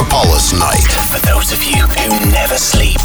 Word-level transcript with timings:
Megapolis 0.00 0.52
Night. 0.54 0.88
For 1.10 1.20
those 1.28 1.52
of 1.52 1.62
you 1.62 1.82
who 1.82 2.30
never 2.30 2.56
sleep. 2.56 3.00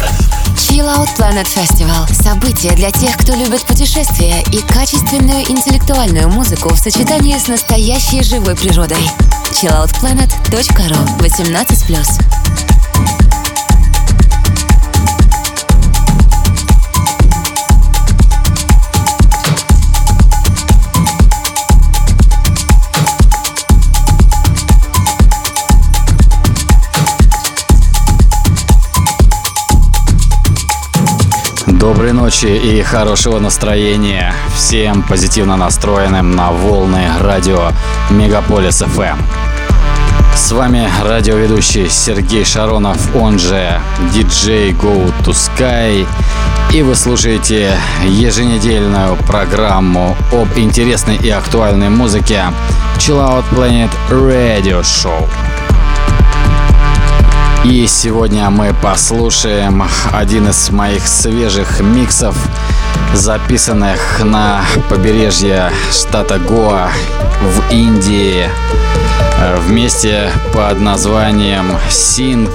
Chill 0.56 0.88
Out 0.88 1.08
Planet 1.16 1.46
Festival– 1.46 2.06
событие 2.22 2.72
для 2.72 2.90
тех, 2.90 3.16
кто 3.18 3.34
любит 3.34 3.64
путешествия 3.66 4.42
и 4.50 4.62
качественную 4.62 5.42
интеллектуальную 5.42 6.30
музыку 6.30 6.72
в 6.72 6.78
сочетании 6.78 7.36
с 7.36 7.48
настоящей 7.48 8.22
живой 8.22 8.56
природой. 8.56 9.10
chilloutplanet.ru 9.52 11.18
18+. 11.18 12.65
Доброй 31.86 32.12
ночи 32.12 32.46
и 32.46 32.82
хорошего 32.82 33.38
настроения 33.38 34.34
всем 34.56 35.04
позитивно 35.04 35.56
настроенным 35.56 36.34
на 36.34 36.50
волны 36.50 37.08
радио 37.20 37.70
Мегаполис 38.10 38.82
FM. 38.82 39.16
С 40.34 40.50
вами 40.50 40.90
радиоведущий 41.04 41.88
Сергей 41.88 42.44
Шаронов, 42.44 43.14
он 43.14 43.38
же 43.38 43.80
DJ 44.12 44.76
Go 44.76 45.14
to 45.24 45.30
Sky. 45.30 46.04
И 46.74 46.82
вы 46.82 46.96
слушаете 46.96 47.78
еженедельную 48.04 49.14
программу 49.18 50.16
об 50.32 50.58
интересной 50.58 51.14
и 51.18 51.30
актуальной 51.30 51.88
музыке 51.88 52.46
Chill 52.98 53.24
Out 53.24 53.44
Planet 53.52 53.90
Radio 54.10 54.80
Show. 54.82 55.28
И 57.68 57.88
сегодня 57.88 58.48
мы 58.48 58.72
послушаем 58.80 59.82
один 60.12 60.48
из 60.48 60.70
моих 60.70 61.04
свежих 61.04 61.80
миксов, 61.80 62.36
записанных 63.12 64.22
на 64.22 64.62
побережье 64.88 65.72
штата 65.90 66.38
Гоа 66.38 66.90
в 67.42 67.72
Индии 67.72 68.48
вместе 69.66 70.30
под 70.54 70.78
названием 70.78 71.76
Синг. 71.90 72.52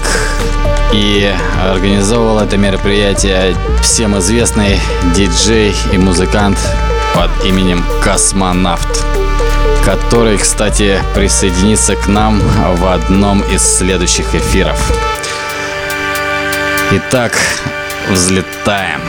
И 0.94 1.30
организовывал 1.62 2.40
это 2.40 2.56
мероприятие 2.56 3.54
всем 3.82 4.18
известный 4.18 4.80
диджей 5.14 5.76
и 5.92 5.98
музыкант 5.98 6.58
под 7.14 7.30
именем 7.46 7.84
Космонавт 8.02 9.06
который, 9.86 10.38
кстати, 10.38 11.02
присоединится 11.16 11.96
к 11.96 12.08
нам 12.08 12.40
в 12.76 12.86
одном 12.92 13.42
из 13.42 13.62
следующих 13.62 14.36
эфиров. 14.36 14.80
Итак, 16.92 17.34
взлетаем. 18.10 19.02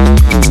Música 0.00 0.50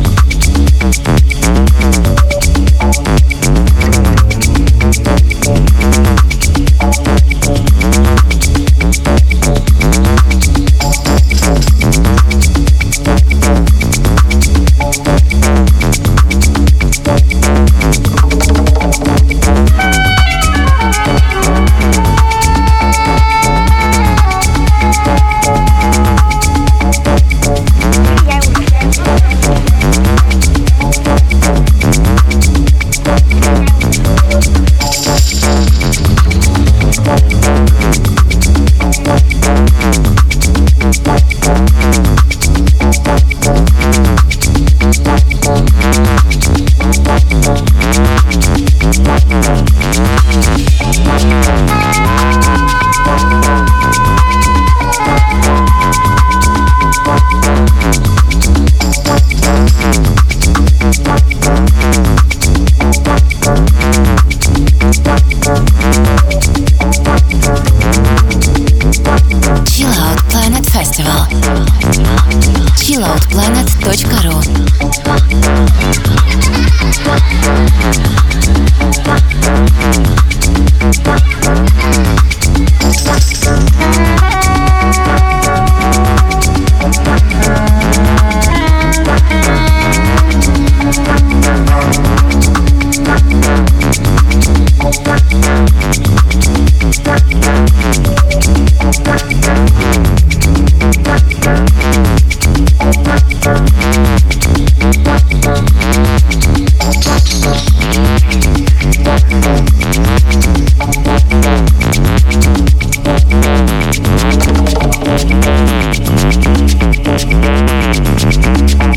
Thank 116.20 116.44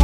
you. 0.00 0.03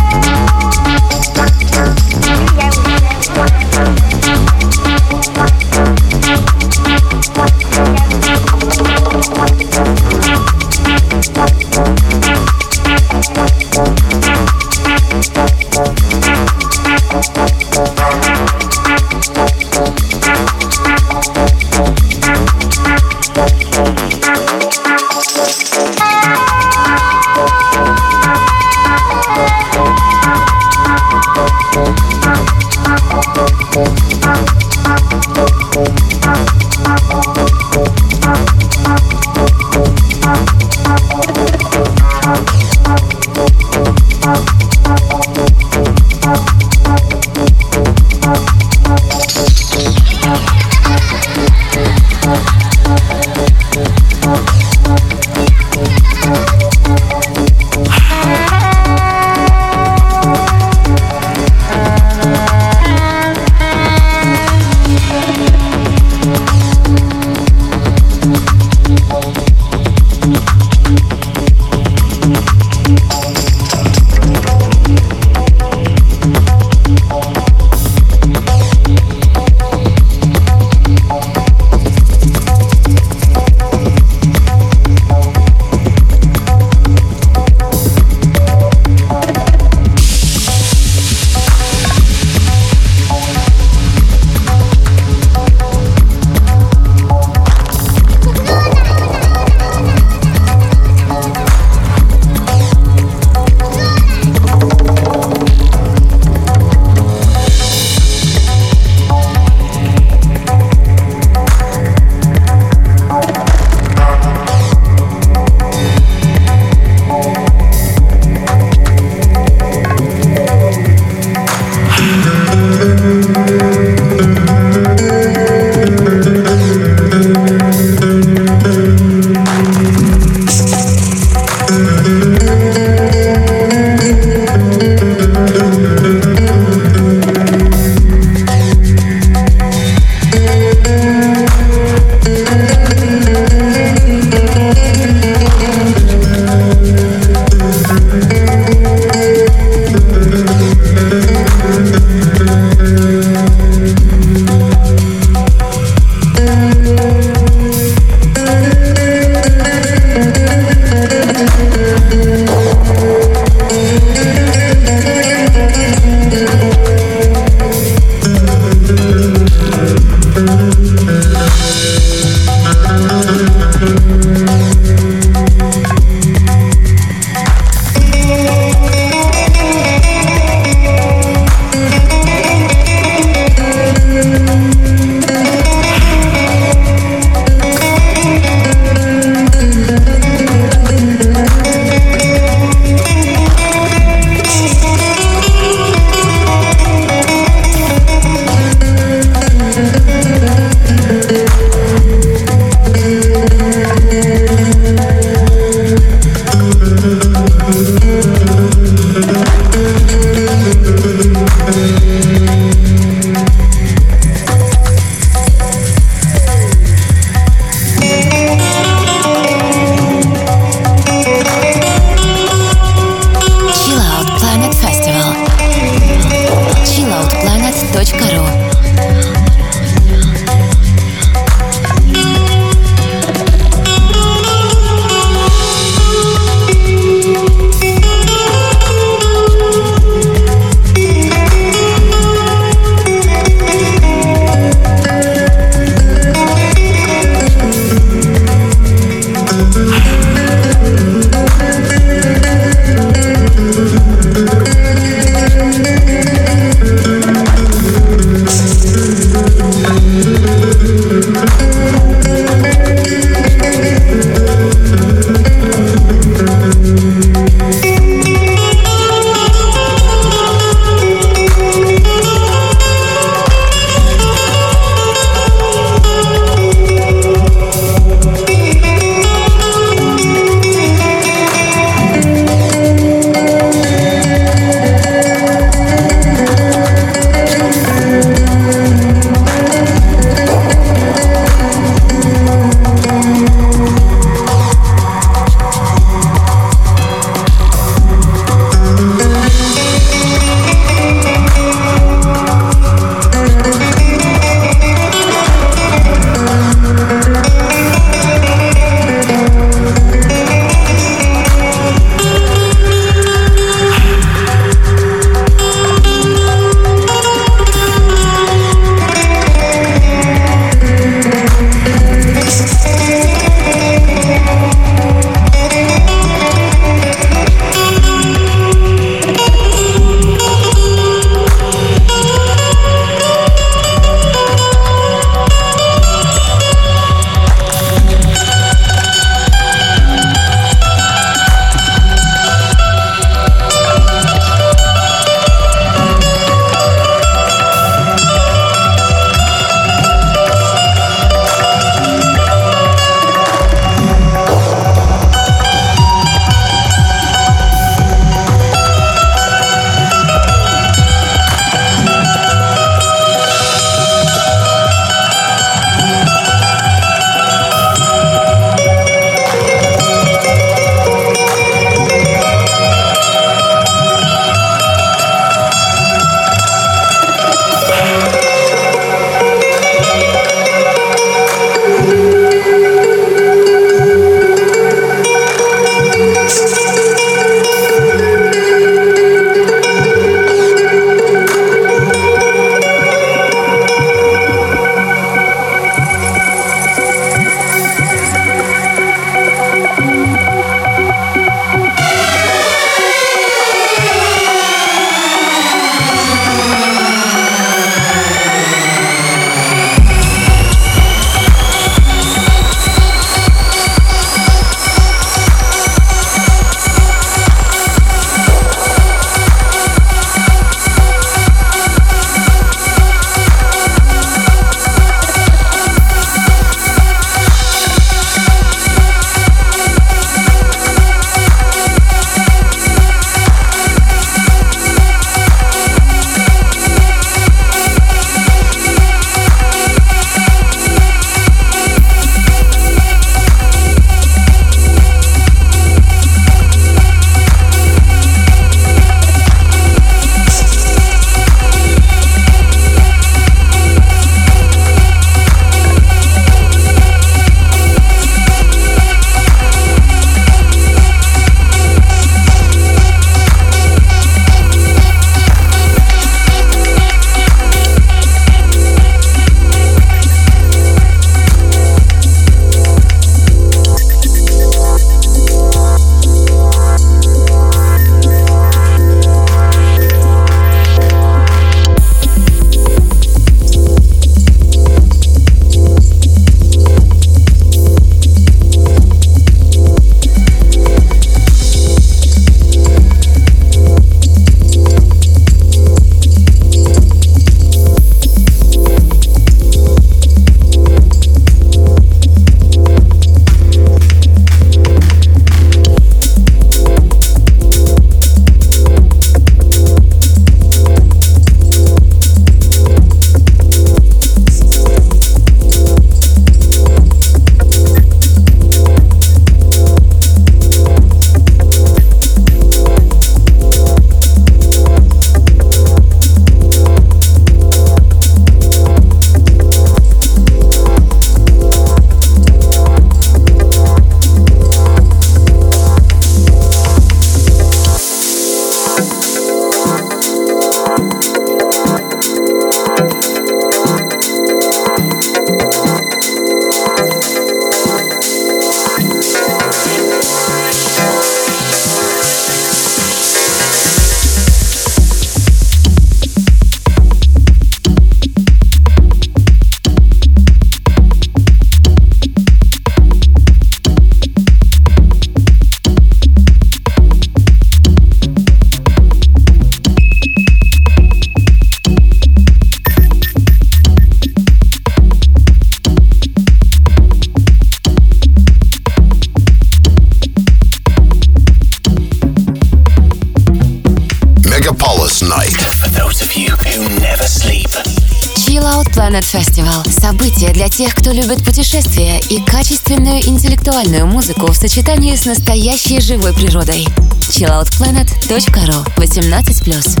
Любит 591.20 591.44
путешествия 591.44 592.18
и 592.30 592.40
качественную 592.40 593.20
интеллектуальную 593.26 594.06
музыку 594.06 594.46
в 594.46 594.56
сочетании 594.56 595.14
с 595.14 595.26
настоящей 595.26 596.00
живой 596.00 596.32
природой. 596.32 596.86
chilloutplanet.ru 597.28 598.86
18+. 598.96 600.00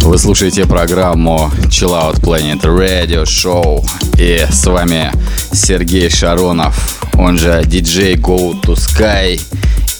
Вы 0.00 0.18
слушаете 0.18 0.64
программу 0.64 1.50
Chill 1.64 1.90
Out 1.90 2.20
Planet 2.20 2.62
Radio 2.62 3.24
Show. 3.24 3.86
И 4.18 4.46
с 4.50 4.64
вами 4.64 5.12
Сергей 5.52 6.08
Шаронов, 6.08 7.04
он 7.18 7.36
же 7.36 7.60
DJ 7.66 8.14
Go 8.16 8.58
to 8.62 8.76
Sky. 8.76 9.38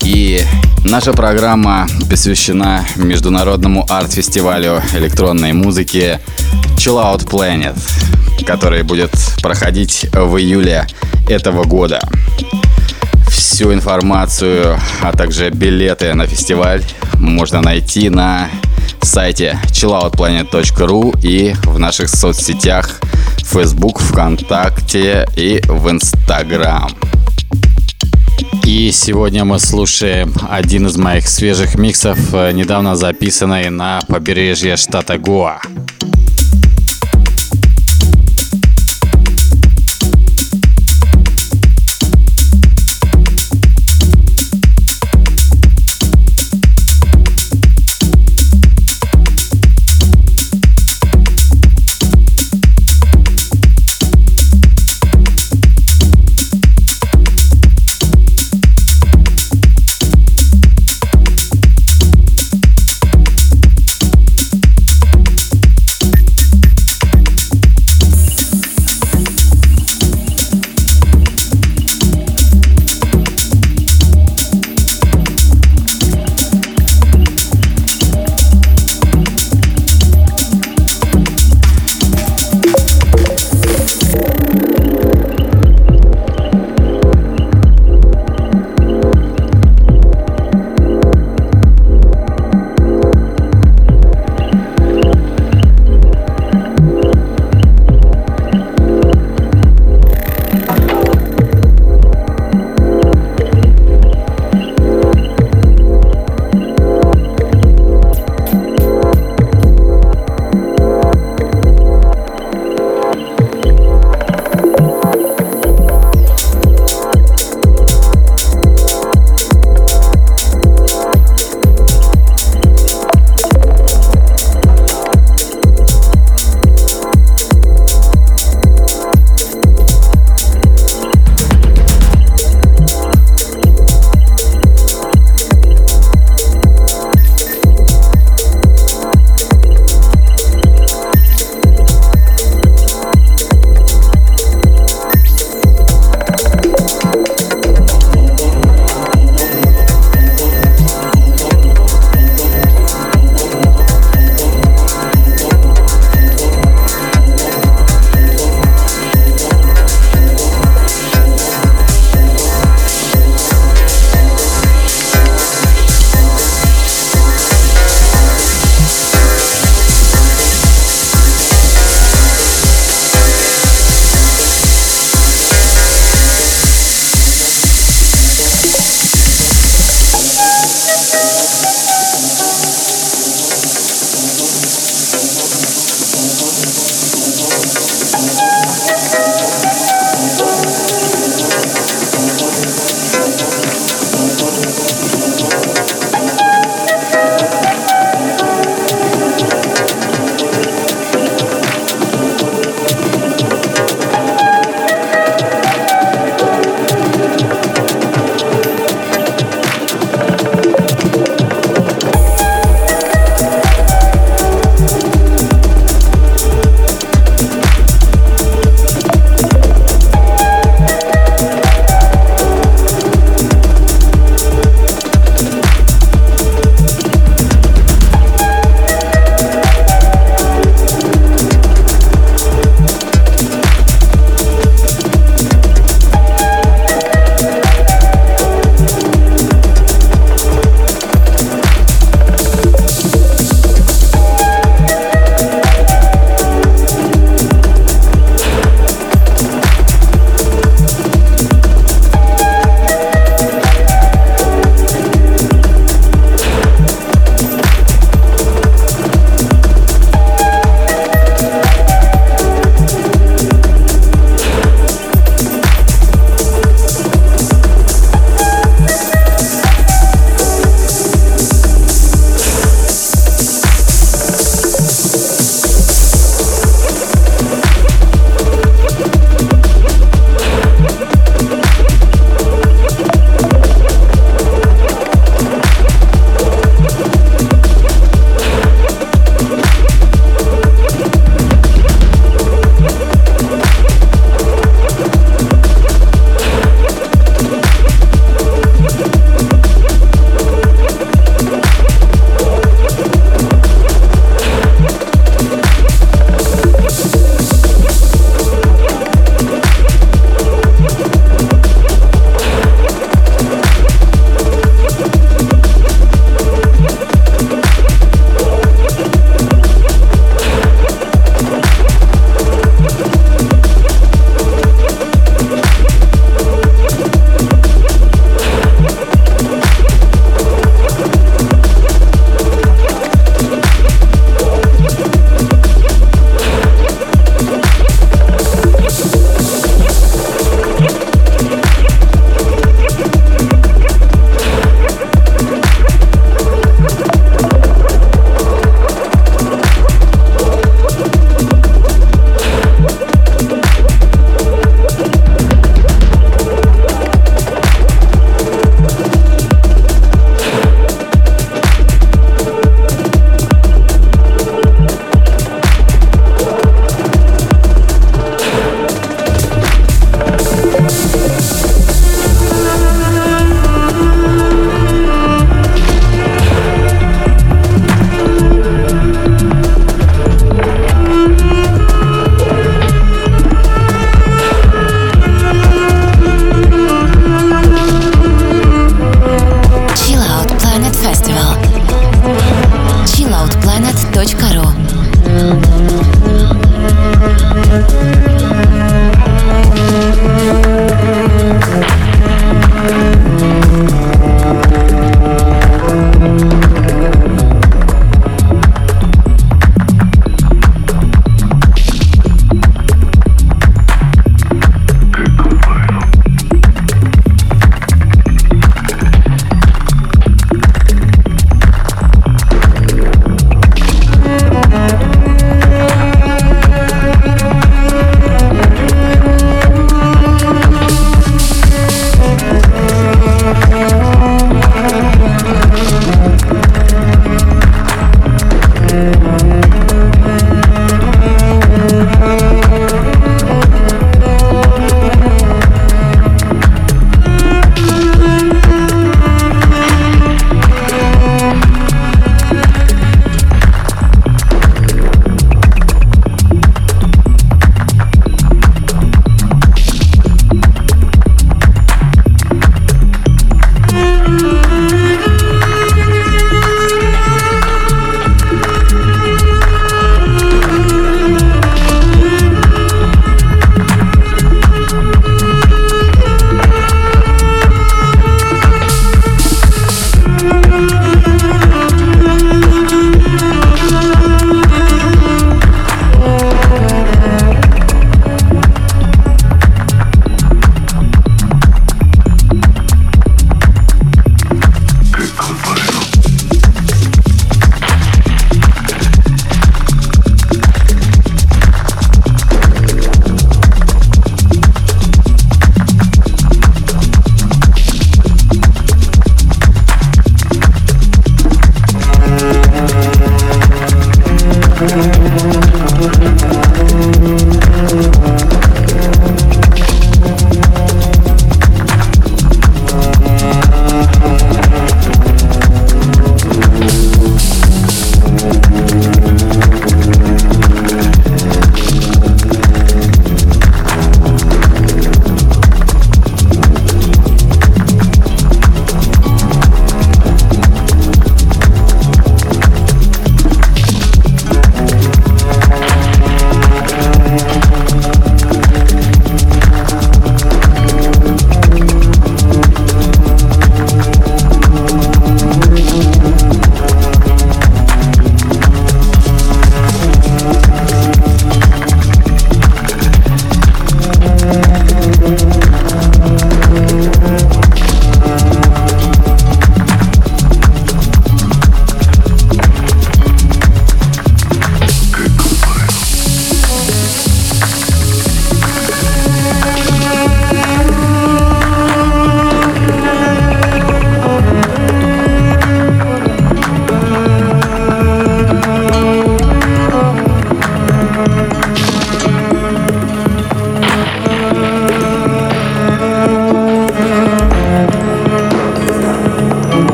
И 0.00 0.42
наша 0.84 1.12
программа 1.12 1.86
посвящена 2.08 2.86
международному 2.96 3.84
арт-фестивалю 3.88 4.80
электронной 4.94 5.52
музыки 5.52 6.20
Chill 6.86 7.02
Out 7.02 7.28
Planet, 7.28 7.76
который 8.46 8.84
будет 8.84 9.10
проходить 9.42 10.06
в 10.12 10.36
июле 10.36 10.86
этого 11.28 11.64
года. 11.64 12.00
Всю 13.28 13.72
информацию, 13.72 14.78
а 15.02 15.10
также 15.10 15.50
билеты 15.50 16.14
на 16.14 16.28
фестиваль 16.28 16.84
можно 17.18 17.60
найти 17.60 18.08
на 18.08 18.48
сайте 19.02 19.58
chilloutplanet.ru 19.72 21.18
и 21.24 21.56
в 21.64 21.76
наших 21.80 22.08
соцсетях 22.08 23.00
Facebook, 23.38 23.98
ВКонтакте 24.00 25.26
и 25.34 25.60
в 25.66 25.90
Инстаграм. 25.90 26.88
И 28.64 28.92
сегодня 28.92 29.44
мы 29.44 29.58
слушаем 29.58 30.32
один 30.48 30.86
из 30.86 30.96
моих 30.96 31.28
свежих 31.28 31.74
миксов, 31.74 32.16
э, 32.32 32.52
недавно 32.52 32.94
записанный 32.94 33.70
на 33.70 34.02
побережье 34.06 34.76
штата 34.76 35.18
Гоа. 35.18 35.60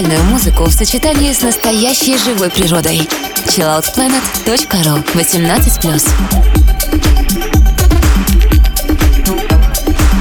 Интеллектуальную 0.00 0.24
музыку 0.24 0.64
в 0.64 0.72
сочетании 0.72 1.32
с 1.32 1.42
настоящей 1.42 2.16
живой 2.16 2.50
природой. 2.50 3.08
chilloutplanet.ru 3.46 5.04
18+. 5.14 6.08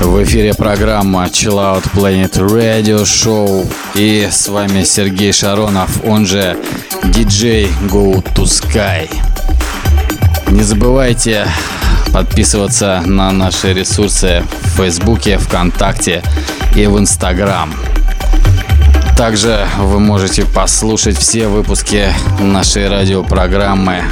В 0.02 0.24
эфире 0.24 0.54
программа 0.54 1.26
Chill 1.26 1.56
Out 1.56 1.84
Planet 1.94 2.34
Radio 2.34 3.04
Show. 3.04 3.66
И 3.96 4.28
с 4.30 4.50
вами 4.50 4.84
Сергей 4.84 5.32
Шаронов, 5.32 6.04
он 6.04 6.26
же 6.26 6.58
DJ 7.04 7.70
Go 7.88 8.22
to 8.34 8.44
Sky. 8.44 9.10
Не 10.52 10.64
забывайте 10.64 11.48
подписываться 12.12 13.02
на 13.06 13.32
наши 13.32 13.74
ресурсы 13.74 14.44
в 14.62 14.78
Фейсбуке, 14.78 15.38
ВКонтакте 15.38 16.22
и 16.76 16.86
в 16.88 16.98
Инстаграм. 17.00 17.74
Также 19.20 19.67
вы 19.78 19.99
можете 19.99 20.45
послушать 20.45 21.17
все 21.17 21.49
выпуски 21.49 22.05
нашей 22.39 22.88
радиопрограммы 22.88 24.03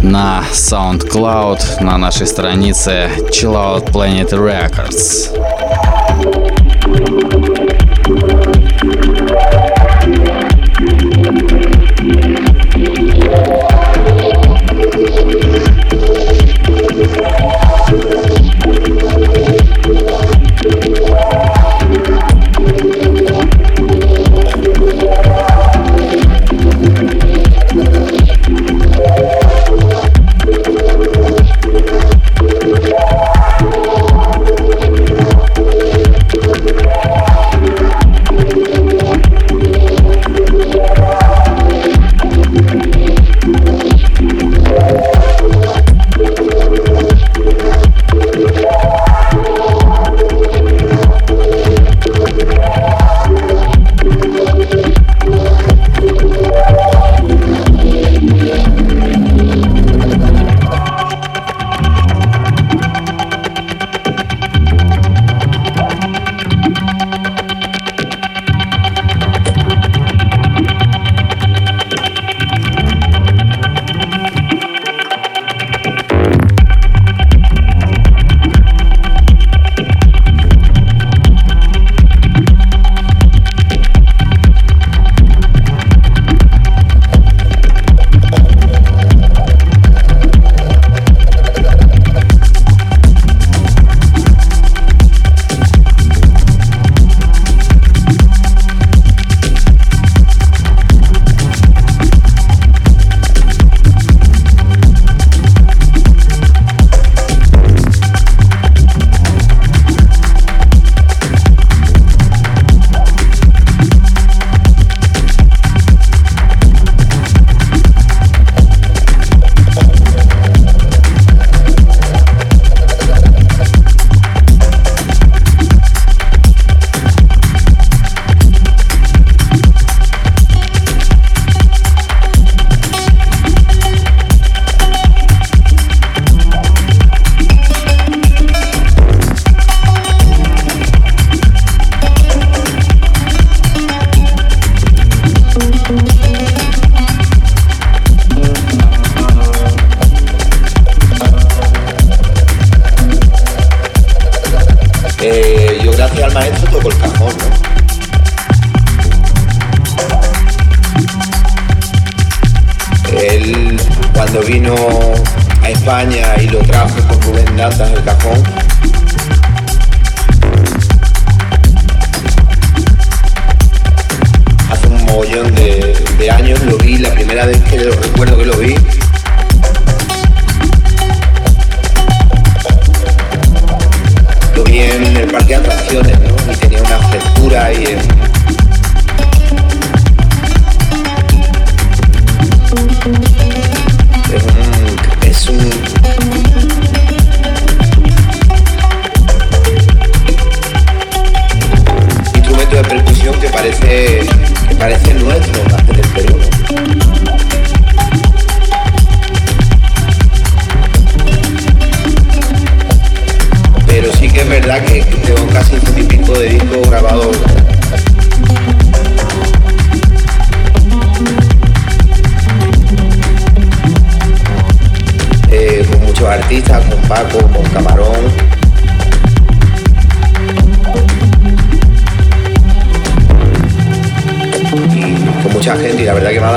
на 0.00 0.44
SoundCloud, 0.52 1.82
на 1.82 1.98
нашей 1.98 2.28
странице 2.28 3.10
Chillout 3.32 3.90
Planet 3.90 4.30
Records. 4.30 5.32
Yeah. 12.76 13.73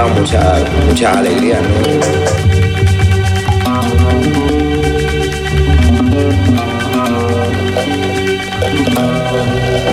mucha, 0.06 0.64
mucha 0.88 1.12
alegría. 1.12 1.60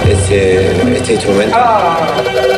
Este, 0.07 0.96
este 0.96 1.12
instrumento. 1.14 2.53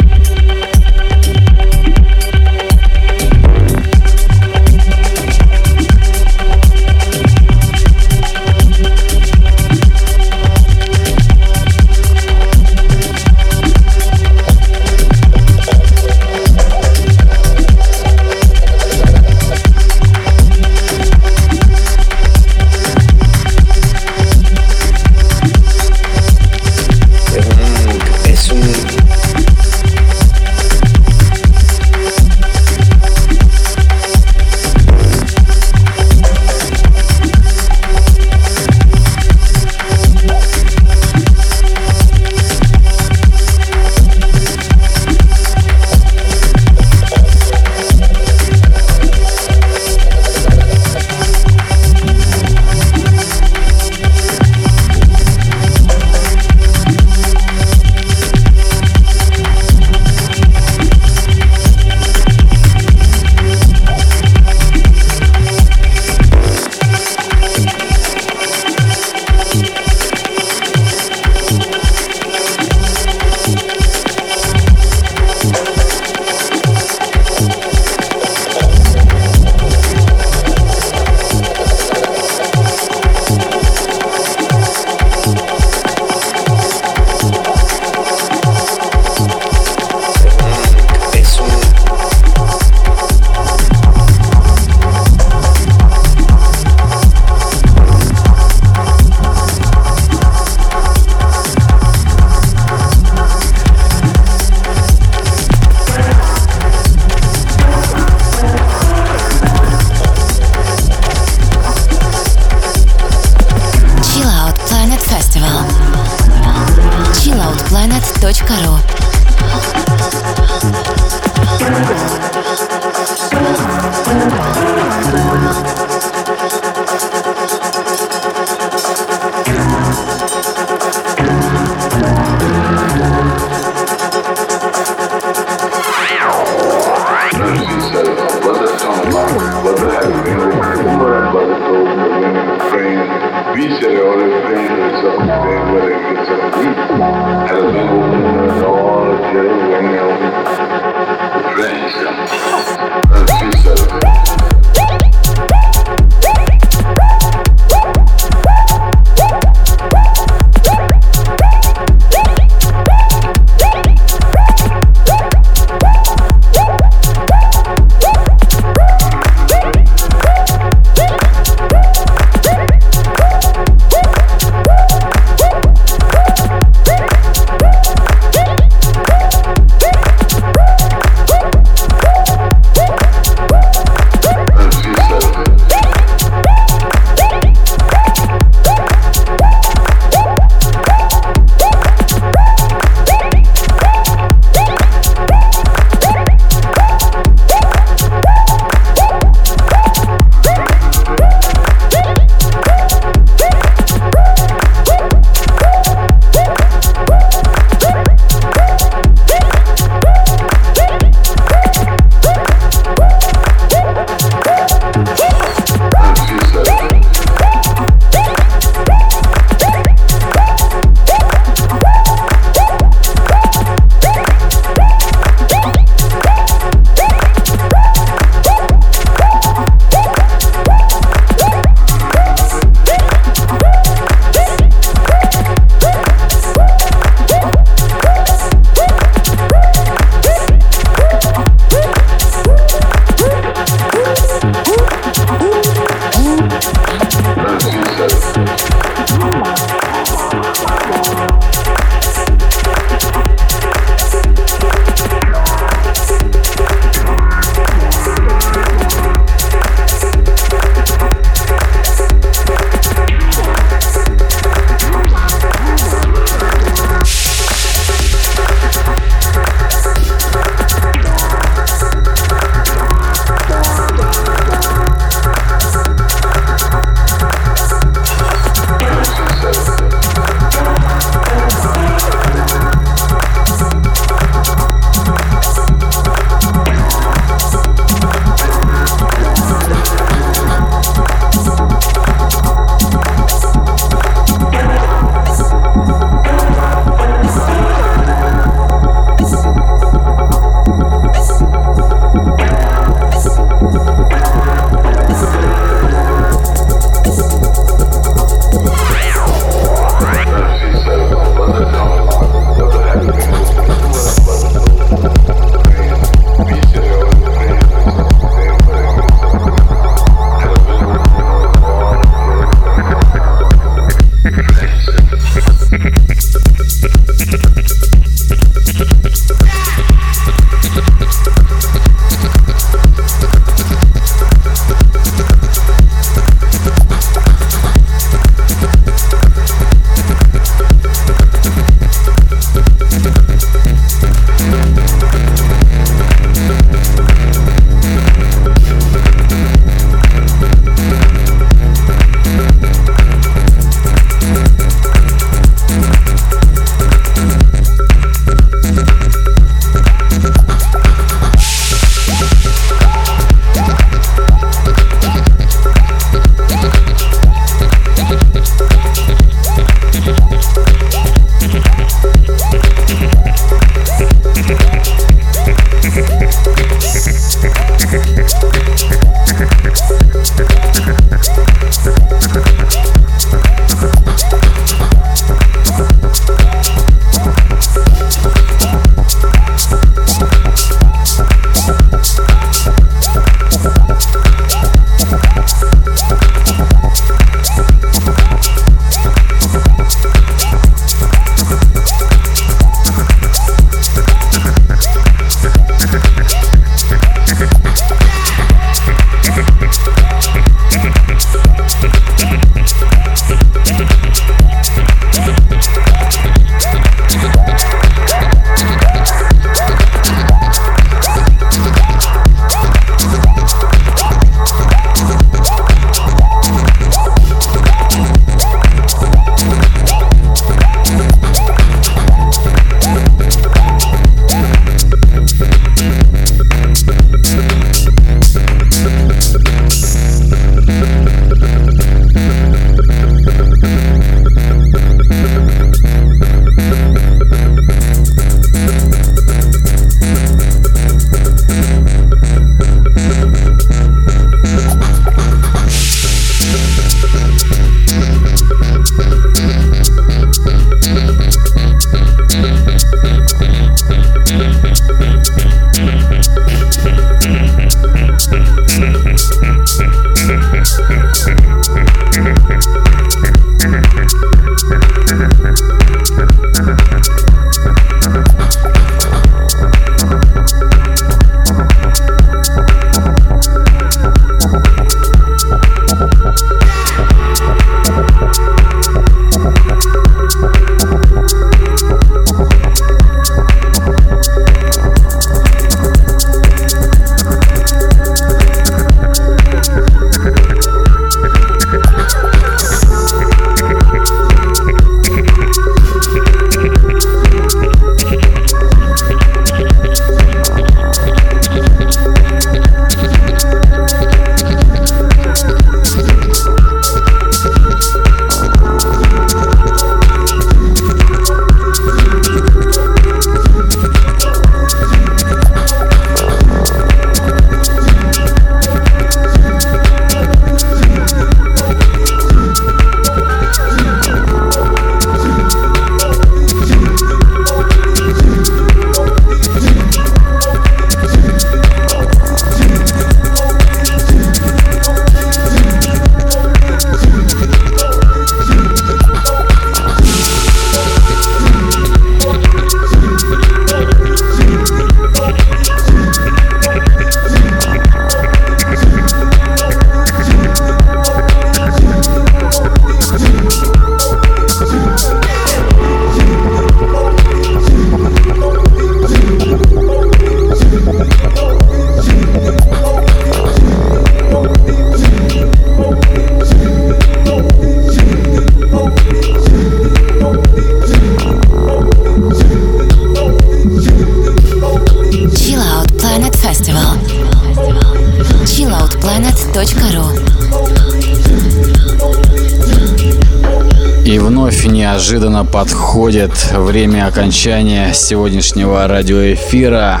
Неожиданно 595.14 595.44
подходит 595.44 596.32
время 596.50 597.06
окончания 597.06 597.92
сегодняшнего 597.94 598.88
радиоэфира. 598.88 600.00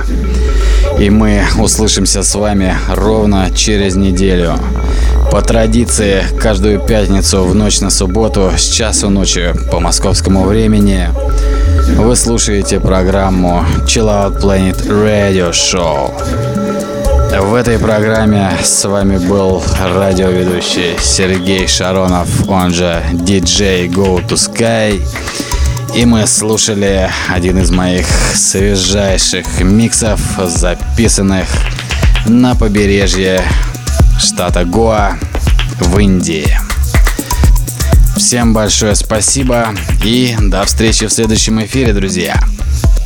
И 0.98 1.08
мы 1.08 1.44
услышимся 1.56 2.24
с 2.24 2.34
вами 2.34 2.74
ровно 2.88 3.48
через 3.54 3.94
неделю. 3.94 4.54
По 5.30 5.40
традиции, 5.40 6.24
каждую 6.40 6.80
пятницу 6.80 7.44
в 7.44 7.54
ночь 7.54 7.80
на 7.80 7.90
субботу 7.90 8.50
с 8.56 8.68
часу 8.68 9.08
ночи 9.08 9.54
по 9.70 9.78
московскому 9.78 10.42
времени 10.42 11.08
вы 11.96 12.16
слушаете 12.16 12.80
программу 12.80 13.64
Chill 13.86 14.08
Out 14.08 14.40
Planet 14.40 14.84
Radio 14.88 15.52
Show. 15.52 16.10
В 17.40 17.54
этой 17.54 17.80
программе 17.80 18.48
с 18.62 18.84
вами 18.84 19.18
был 19.18 19.60
радиоведущий 19.80 20.96
Сергей 21.00 21.66
Шаронов, 21.66 22.28
он 22.48 22.72
же 22.72 23.02
DJ 23.12 23.88
Go 23.88 24.24
to 24.24 24.34
Sky. 24.34 25.02
И 25.96 26.06
мы 26.06 26.28
слушали 26.28 27.10
один 27.28 27.58
из 27.58 27.72
моих 27.72 28.06
свежайших 28.34 29.60
миксов, 29.60 30.20
записанных 30.38 31.48
на 32.26 32.54
побережье 32.54 33.42
штата 34.18 34.64
Гоа 34.64 35.18
в 35.80 35.98
Индии. 35.98 36.56
Всем 38.16 38.54
большое 38.54 38.94
спасибо 38.94 39.74
и 40.04 40.36
до 40.40 40.64
встречи 40.64 41.06
в 41.06 41.12
следующем 41.12 41.64
эфире, 41.64 41.92
друзья. 41.92 42.38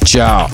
Чао! 0.05 0.51